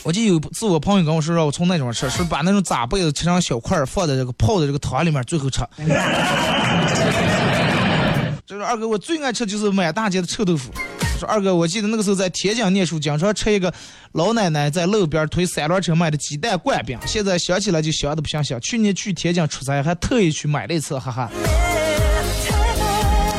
[0.06, 5.62] 我记得有次我朋友跟我说，让我从那种吃，是把那种粑粑子切成小块儿，放在这个泡在这个汤里面，最后吃。
[8.46, 10.72] 就是二哥，我最爱吃就是满大街的臭豆腐。
[11.18, 13.74] 说二哥，我记得那个时候在天津念书，经常吃一个
[14.12, 17.00] 老奶奶在路边推三轮车卖的鸡蛋灌饼。
[17.08, 18.62] 现在想起来就香的不想想。
[18.62, 21.32] 去年去天津出差，还特意去买了一次，哈哈。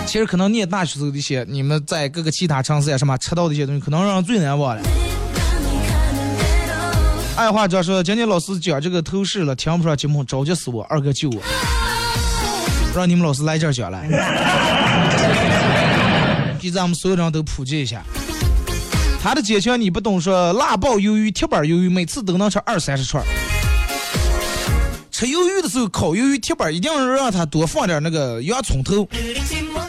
[0.04, 4.82] 其实可能念大学时候的一些，你们在各个其他城市呀什么吃到的一些东西，可能让人最难忘了。
[7.36, 11.42] 爱话这说，今天老师讲这个透视了，听不上节目，着急死我，二哥救我。
[12.96, 14.08] 让你们老师来这儿讲来，
[16.58, 18.02] 给咱们所有人都普及一下。
[19.22, 23.22] 他的坚强你不懂，说辣爆鱿鱼、铁板鱿鱼，每次都能吃二三十串。
[25.10, 29.06] 吃鱿鱼的时候，烤鱿鱼铁板一定要让他多放点那个洋葱头，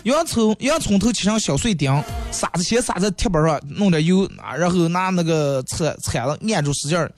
[0.04, 7.12] 洋葱洋葱头切成小碎丁，撒子先撒在铁板上，弄点油，然后拿那个铲铲子按住使劲儿。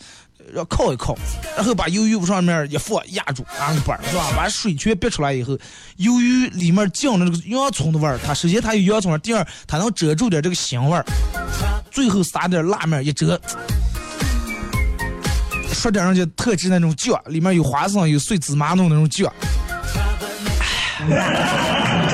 [0.55, 1.15] 要烤一烤，
[1.55, 4.31] 然后把鱿鱼上面一放压住，拿个板儿是吧？
[4.35, 5.55] 把水全逼出来以后，
[5.99, 11.05] 鱿鱼里面酱的那个洋葱的味儿，它首先它有洋葱味，第二它能遮住点这个腥味儿，
[11.91, 13.39] 最后撒点辣面一遮，
[15.71, 19.31] 说点人家特制那种酱，里面有花生有碎芝麻弄那种酱。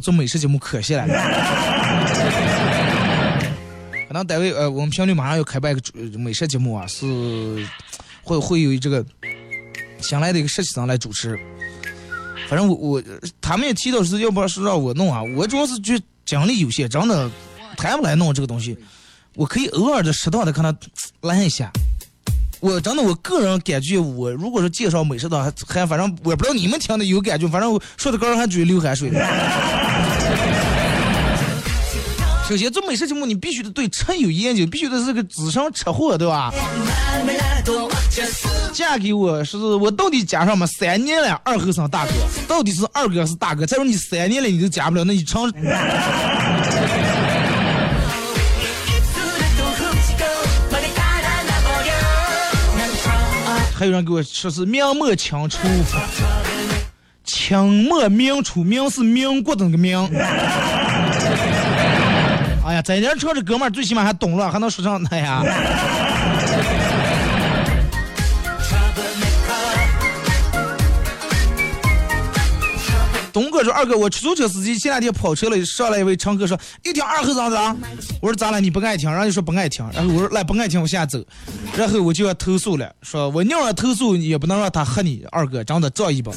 [0.00, 1.06] 做美食节目可惜了。
[4.06, 5.78] 可能单位呃，我们频率马上要开办一
[6.10, 7.06] 个美食节目啊，是
[8.22, 9.04] 会会有这个
[10.00, 11.38] 新来的一个实习生来主持。
[12.48, 13.02] 反正我我
[13.40, 17.30] 他们也提到是要不是让我弄啊，我主要是觉得精力有限，真的
[17.76, 18.78] 谈不来弄这个东西。
[19.34, 20.74] 我可以偶尔的适当的看他
[21.28, 21.70] 来一下。
[22.60, 29.10] 我真的我个人感觉，我如果是介绍美食的，还还反正我不知道你们听的有感觉，反正我说的个人还觉得流汗水。
[32.48, 36.50] 首先做美食节目，你必须得对吃有研究，必须得是个资深吃货，对吧？
[38.72, 40.66] 嫁给我是我到底加上么？
[40.66, 42.12] 三年了，二后生大哥，
[42.48, 43.66] 到底是二哥是大哥？
[43.66, 45.52] 再说你三年了你都加不了，那你成？
[53.78, 55.60] 还有人给我说是明末清初，
[57.22, 59.96] 清末明初，明是民国的那个明。
[62.66, 65.44] 哎呀，在年车这哥们儿最起码还懂了，还能说上哎呀。
[73.40, 77.76] 东哥说：“二哥，我出租车司机前两天跑车了，上来一位乘客说，一听二后生的。
[78.20, 78.60] 我说咋了？
[78.60, 79.08] 你不爱听？
[79.08, 79.88] 然后就说不爱听。
[79.94, 81.24] 然后我说来不爱听，我现在走。
[81.76, 85.24] 然后我就要投诉了，说我宁愿投诉，也不能让他喝你。
[85.30, 86.32] 二哥长得仗义吧？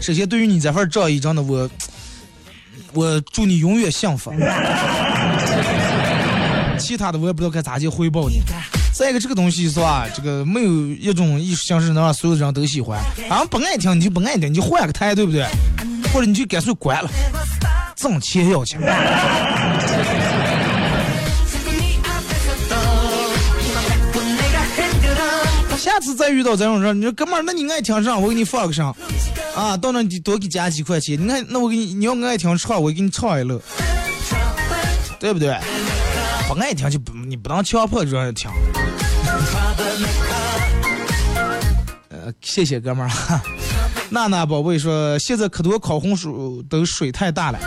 [0.00, 1.68] 首先，对于你这份仗义，真的我，
[2.94, 4.32] 我祝你永远幸福。
[6.78, 8.40] 其他的我也不知道该咋去回报你。
[8.98, 10.08] 再一个，这个东西是吧？
[10.12, 12.98] 这个没有一种艺术形式能让所有的人都喜欢。
[13.28, 15.46] 啊，不爱听你就不爱听，你就换个台，对不对？
[16.12, 17.08] 或者你就干脆关了，
[17.94, 18.76] 挣钱要紧。
[25.78, 28.18] 下次再遇到这种人，你说哥们儿，那你爱听啥？
[28.18, 28.92] 我给你放个啥？
[29.54, 31.16] 啊，到那你多给加几块钱。
[31.22, 33.60] 你看，那我给你，你要爱听唱，我给你唱一乐，
[35.20, 35.56] 对不对？
[36.48, 38.50] 不爱听就不，你不能强迫让人听。
[42.08, 43.10] 呃，谢谢哥们儿。
[44.10, 47.58] 娜娜宝贝说，现在可多烤红薯都水太大了，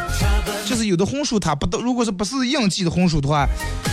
[0.65, 3.47] 就是有的红薯它不都，如果是不是应季的红薯的话，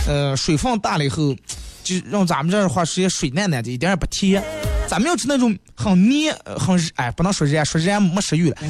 [0.07, 1.35] 呃，水分大了以后，
[1.83, 4.43] 就让咱们这儿的话直接水嫩嫩的，一点也不甜。
[4.87, 8.57] 咱们要吃那种很黏、很哎，不能说热，说热没食欲了，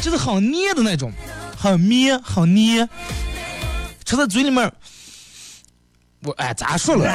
[0.00, 1.12] 就是很黏的那种。
[1.56, 2.88] 很绵很黏，
[4.04, 4.70] 吃在嘴里面，
[6.22, 7.04] 我哎咋说了？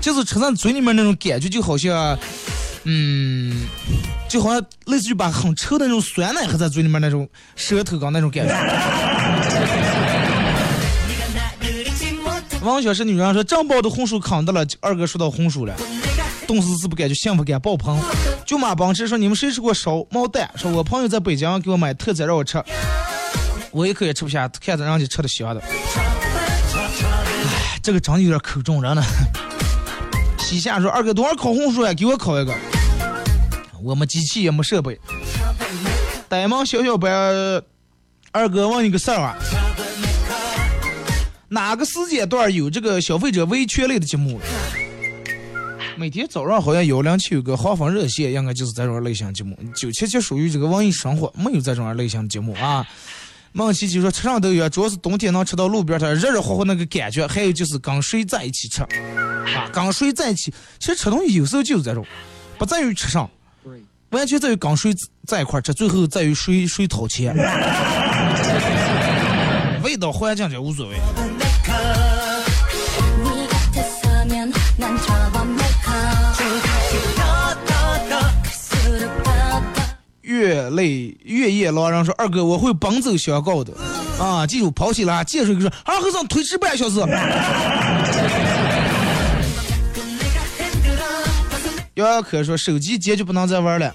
[0.00, 2.18] 就是吃在嘴里面那种感觉，就好像，
[2.82, 3.66] 嗯，
[4.28, 7.26] 就好像类似于把很臭的那种酸奶喝在嘴里面那种
[7.56, 8.54] 舌头刚那种感觉。
[12.62, 15.74] 王小石女人说正包的红薯扛到了，二哥说到红薯了，
[16.46, 17.98] 冻死是不感觉幸福感爆棚。
[18.44, 20.48] 舅妈帮吃说你们谁吃过烧毛蛋？
[20.56, 22.62] 说我朋友在北京给我买特产让我吃，
[23.70, 25.62] 我一口也吃不下，看着人家吃的香的。
[25.62, 25.68] 唉，
[27.82, 29.02] 这个真的有点口重人了。
[30.38, 31.94] 西夏说二哥多少烤红薯呀？
[31.94, 32.54] 给我烤一个。
[33.82, 34.98] 我们机器也没设备。
[36.28, 37.10] 呆萌小小白，
[38.30, 39.36] 二哥问你个事儿啊。
[41.48, 44.40] 哪个时间段有这个消费者维权类的节目？
[45.96, 49.56] 每天早上好像幺零七有个华风热线，应该就是这种类型节目。
[49.74, 52.84] 九七七属于这个文艺生活，没有这种类型的节目啊。
[53.52, 60.52] 梦琪琪说吃上都有，主要是冬天能吃到路边摊热热乎乎那个感觉，还有就是跟谁在一起吃啊，跟谁在一起。
[60.80, 62.04] 其实吃东西有时候就是这种，
[62.58, 63.30] 不在于吃上，
[64.10, 64.92] 完全在于跟谁
[65.26, 67.36] 在一块吃，最后在于谁谁掏钱。
[69.84, 70.96] 味道环境就无所谓。
[80.74, 83.72] 泪月夜狼人说：“二哥，我会奔走相告的
[84.18, 84.46] 啊！
[84.46, 87.00] 记住跑起来，接水说二和尚推迟半小时。”
[91.94, 93.94] 幺幺可说手机坚决不能再玩了，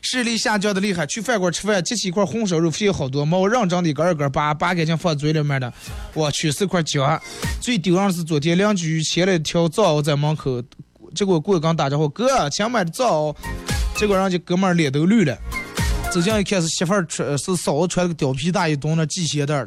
[0.00, 1.06] 视力下降的厉害。
[1.06, 5.70] 去饭馆吃饭，夹起一块红烧肉，费好多猫，认真的一根儿一根儿扒，扒干净放嘴里面的。
[6.14, 7.20] 我去，是块姜。
[7.60, 10.62] 最丢人是昨天邻居切了一条藏獒在门口，
[11.14, 13.34] 结果过去跟打招呼，哥，请买的藏獒。
[13.96, 15.36] 结果人家哥们儿脸都绿了，
[16.10, 19.66] 走近一看是媳妇儿穿是嫂子穿了个貂皮大衣，蹲那系鞋带儿。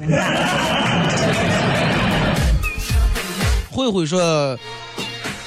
[3.72, 4.58] 慧慧说，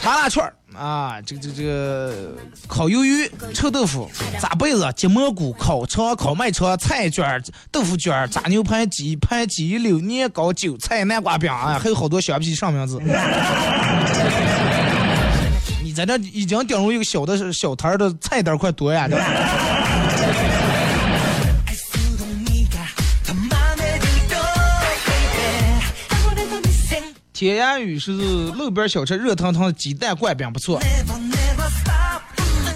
[0.05, 2.35] 麻辣串儿啊，这个这个这个
[2.67, 4.11] 烤鱿鱼、臭豆腐、
[4.41, 12.99] 炸贝子、鸡蘑菇、烤肠、烤麦肠、菜卷儿、豆腐卷儿、炸牛排、鸡排、鸡柳、年糕、韭菜、南瓜饼啊，还有好多小皮上名字。
[16.01, 19.07] 你在这已经顶入一个小的小摊儿的菜单儿快多呀！
[19.07, 19.17] 这
[27.35, 30.81] 天涯雨是路边小吃热腾腾的鸡蛋灌饼，不错。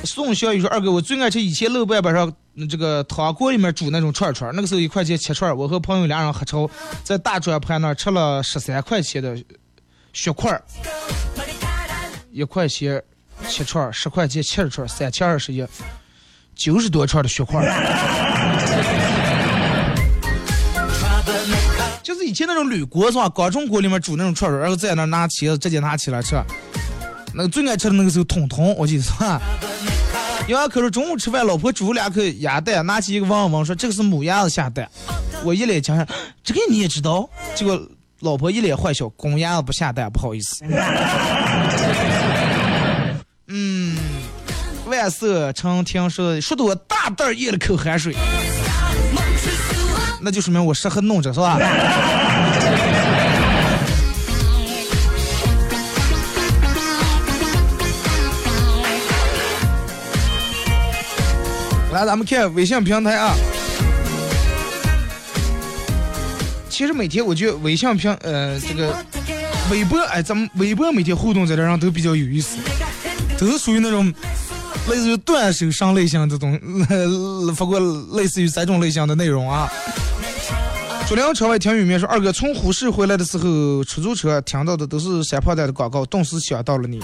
[0.04, 2.30] 宋小雨说：“二哥，我最爱吃以前路边边上
[2.68, 6.68] 这个汤锅里面煮那种串串，那个时候一块钱七串，我和朋友俩人合炒，
[7.02, 9.36] 在大转盘那吃了十三块钱的
[10.12, 10.62] 血块儿，
[12.30, 13.02] 一块钱
[13.48, 15.66] 七串，十块钱七十串，三千二十一，
[16.54, 17.62] 九十多串的血块。”
[22.02, 23.28] 就是以前那种铝锅是吧？
[23.28, 26.36] 高中锅里面煮那种串串，然后在那儿拿起直接拿起来吃。
[27.32, 29.40] 那个最爱吃的那个时候统统，我记得是吧？
[30.46, 34.86] 有俺可是中午吃饭，老婆煮两颗鸭蛋，拿起一个问问说这个是母鸭子下蛋。
[35.42, 36.06] 我一脸惊讶，
[36.42, 37.28] 这个你也知道？
[37.54, 37.80] 结果
[38.20, 40.64] 老婆一脸坏笑，公鸭子不下蛋，不好意思。
[44.94, 48.14] 嗯，万色成听说说的我大袋咽了口汗水。
[50.20, 51.58] 那就说明我适合弄着是吧？
[61.92, 63.34] 来，咱们看微信平台啊。
[66.68, 68.96] 其实每天我觉得微信平呃这个
[69.70, 72.56] 微博哎，咱们微博每天互动在这上都比较有意思，
[73.38, 74.12] 都是属于那种
[74.88, 77.80] 类似于断手伤类型这种，呃发过
[78.12, 79.70] 类似于这种类型的内容啊。
[81.06, 87.00] 左辆车外听雨面说，二哥从呼市回来的时候，出租车听到的都是山炮弹的广告，顿时想到了你。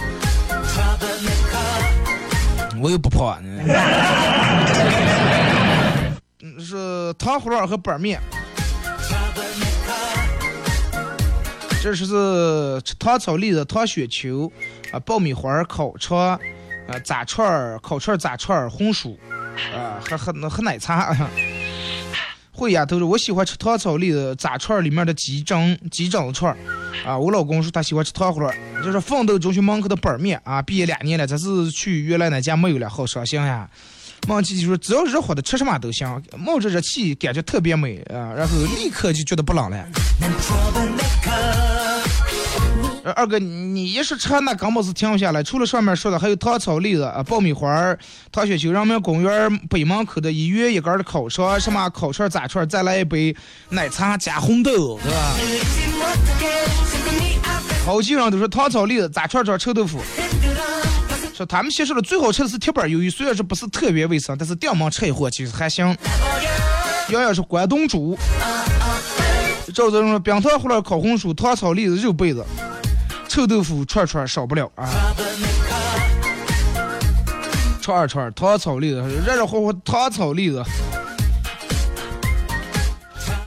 [2.83, 3.41] 我又不胖啊！
[6.41, 8.19] 嗯， 是糖葫芦和板面。
[11.83, 14.51] 这是是吃糖炒栗子、糖雪球
[14.93, 16.41] 啊，爆米花、烤肠
[16.91, 19.19] 啊，炸串儿、烤串儿、炸串儿、红薯
[19.75, 21.17] 啊，喝喝喝奶茶。
[22.53, 26.59] 慧丫头说：“我喜欢吃糖炒栗子、炸串儿里面的鸡胗、鸡胗串儿
[27.09, 28.53] 啊。”我老公说他喜欢吃糖葫芦，
[28.85, 30.61] 就是奋斗中学门口的板面啊。
[30.61, 33.67] 毕业两年了，这次去原来那家没有了，好伤心呀。
[34.29, 39.87] 梦琪就说：“只要热乎的，吃什么都香，冒着热气，感觉特别美啊。”然后立刻就觉得不冷了。
[43.03, 45.43] 二哥，你一说车那根本是停不下来。
[45.43, 47.99] 除了上面说的，还有糖炒栗子、啊爆米花儿、
[48.31, 53.35] 糖雪球、人民公园北门口的一元一根的烤肠，什么烤串、炸串，再来一杯
[53.71, 55.35] 奶茶加红豆，对吧？
[57.85, 60.01] 好几人都说糖炒栗子、炸串串、臭豆腐。
[61.35, 65.97] 说他们先说的最好吃的是铁板鱿鱼，虽然说不是特别卫生，但是店门吃一货其实还行。
[67.09, 68.17] 瑶瑶是关东煮，
[69.75, 72.45] 赵泽荣说冰糖葫芦、烤红薯、糖炒栗子、肉被子、
[73.31, 74.91] 臭豆腐串串少不了啊。
[77.81, 80.61] 串串糖炒栗子，热热乎乎糖炒栗子，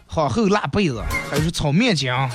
[0.05, 2.09] 好厚辣被子，还有是炒面筋。
[2.09, 2.29] 哎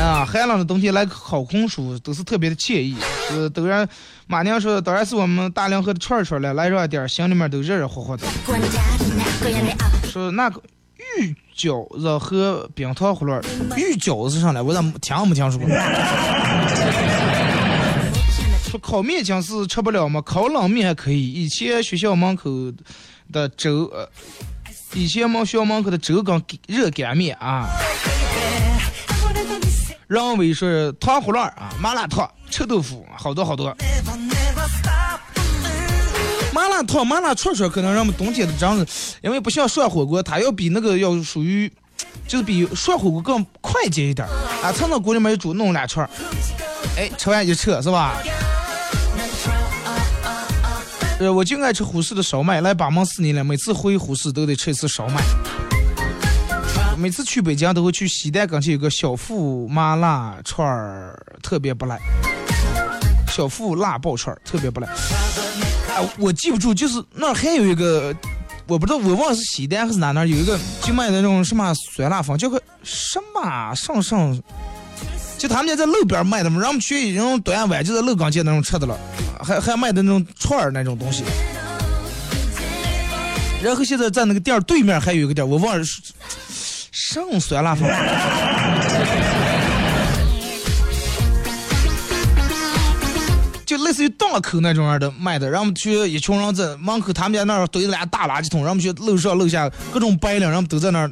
[0.00, 2.96] 呀，寒冷的冬天来烤红薯都是特别的惬意。
[3.30, 3.86] 呃，都让
[4.26, 8.26] 马娘说，当然是我们大凉河的串串了，来热点，心里面都热热乎乎的。
[10.10, 10.60] 说那个
[11.18, 13.32] 玉饺子和冰糖葫芦，
[13.76, 14.60] 玉饺子是啥来？
[14.60, 15.68] 我咋听没听说过？
[18.70, 20.20] 说烤面筋是吃不了吗？
[20.22, 21.32] 烤冷面还可以。
[21.32, 22.50] 以前学校门口
[23.32, 24.08] 的粥，呃，
[24.94, 27.68] 以前我们学校门口的粥跟热干面啊。
[30.08, 33.74] 认为是糖葫芦啊，麻辣烫、臭豆腐，好多好多。
[36.56, 38.86] 麻辣烫、麻辣串串可能人们冬天的这样子，
[39.20, 41.70] 因为不像涮火锅，它要比那个要属于，
[42.26, 44.26] 就是比涮火锅更快捷一点
[44.62, 44.72] 啊。
[44.72, 46.08] 趁到锅里面一煮，弄两串，
[46.96, 48.16] 哎，吃完一撤是吧？
[51.20, 55.22] 呃，我就爱吃虎市的烧麦，来八门四年了，每次回虎市都得吃一次烧麦。
[56.96, 62.00] 每次去北京都会去西单跟前有个小富麻辣串儿，特别不赖。
[63.28, 64.88] 小富辣爆串儿特别不赖。
[66.18, 68.14] 我记不住，就是那儿还有一个，
[68.66, 74.40] 我不知道，我忘了是西单还是哪哪有一个，就卖那种什么酸辣粉，叫个什么上上，
[75.38, 78.98] 就他们家在路边卖的嘛，让我们去那种端碗就在乐岗街那种吃的了，
[79.42, 81.24] 还还卖的那种串儿那种东西。
[83.62, 86.00] 然后现在在那个店儿对面还有一个店，我忘了是。
[86.98, 87.86] 上酸辣粉，
[93.78, 101.10] 类似于档口那种样的卖的，让我们去一群人在门口，他们家那儿堆了俩大垃圾桶，然后我们去楼上楼下各种白领，让我们都在那儿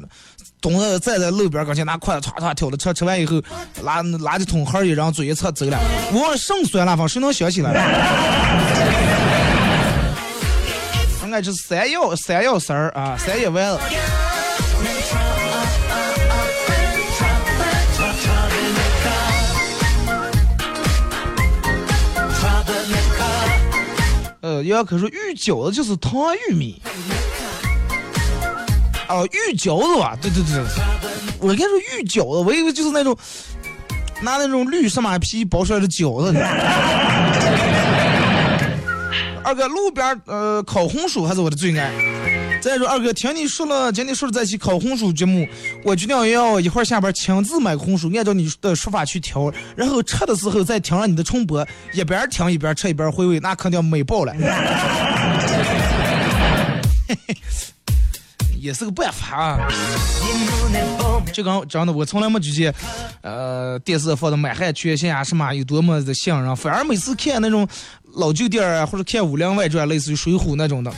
[0.60, 3.42] 蹲着站在路边，刚才拿筷子歘歘挑着吃，吃完以后
[3.82, 5.78] 拿垃圾桶盒一扔，嘴一侧走了。
[6.12, 7.72] 我忘了上酸辣方，谁能想起来？
[11.24, 13.80] 应该是三药三药丝儿啊，三药丸子。
[24.62, 26.12] 要可说玉饺子就是汤
[26.48, 26.80] 玉米。
[29.09, 30.62] 哦，玉饺子啊，对对对，
[31.38, 33.16] 我跟你说玉饺子，我以为就是那种
[34.22, 36.32] 拿那种绿什么皮包出来的饺子。
[39.44, 41.90] 二哥，路边呃烤红薯还是我的最爱。
[42.64, 45.46] 再说二哥，听你说了，今天说了再去烤红薯节目，
[45.82, 51.62] 我决定要一会儿下班亲自买个红薯，按照你的说法去挑，然后吃的时候再听上你的重播，
[51.92, 54.34] 一边听一边吃一边回味，那肯定美爆了。
[58.58, 59.68] 也是个办法啊。
[61.34, 62.74] 就刚真的，我从来没觉得，
[63.20, 67.68] 呃，电视放的满汉全席啊什么有多么的吸引人，反而每次看那种
[68.14, 70.90] 老旧电影啊，或者看《武林外传》，类似于《水浒》那种的。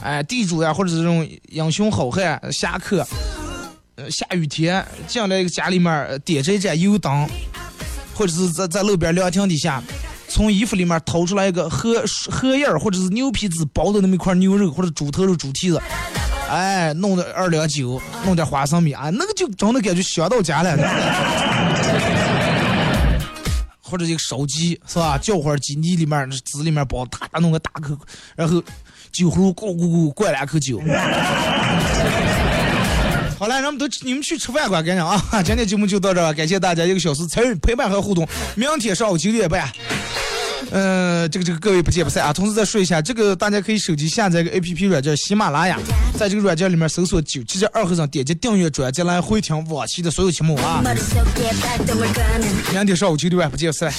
[0.00, 3.04] 哎，地主呀，或者是这种英雄好汉侠客，
[3.96, 7.28] 呃，下雨天进来一个家里面点着一盏油灯，
[8.14, 9.82] 或者是在在路边凉亭底下，
[10.28, 15.82] 从衣服里面掏出来一个荷荷叶或者是牛皮纸包的那么一块牛肉或者猪头肉、猪蹄子，
[16.48, 20.76] 哎，弄点二两酒，弄点花生米啊，那个就真的感觉香到家了。
[23.82, 25.18] 或者一个烧鸡是吧？
[25.18, 27.98] 叫花鸡泥里面纸里面包，大弄个大口，
[28.36, 28.62] 然后。
[29.12, 30.80] 酒葫芦咕咕咕灌两口酒。
[33.38, 35.22] 好了，咱们都你们去吃饭吧，赶紧啊！
[35.46, 38.26] 今天节目就到这了，感谢大家一个小时参与陪伴和互动。
[38.56, 39.70] 明天上午九点半，
[40.72, 42.32] 嗯，这个这个各位不见不散啊！
[42.32, 45.78] 同时再说一下，这个大家可以手机下载个 A P P 软件喜马拉雅，
[46.18, 50.82] 在这个软件里面搜索九七七二和尚，点击订阅专辑来回听往期的所有节目啊！
[52.72, 53.92] 明天上午九点半不见不散。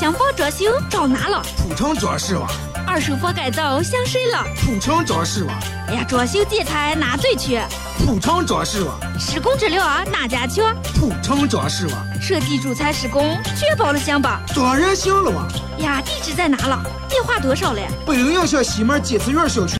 [0.00, 1.42] 想房装修找哪了？
[1.56, 2.46] 普通装饰网。
[2.86, 4.44] 二手房改造想谁了？
[4.60, 5.56] 普通装饰网。
[5.88, 7.66] 哎呀，装修建材哪最缺？
[8.04, 9.00] 普通装饰网。
[9.18, 10.76] 施工质量哪家强？
[10.94, 12.20] 普通装饰网。
[12.20, 14.42] 设计主材施工确保了行吧？
[14.54, 15.48] 当然行了哇！
[15.78, 16.82] 呀，地址在哪了？
[17.08, 17.88] 电话多少嘞？
[18.06, 19.72] 北影小西门建材院小区。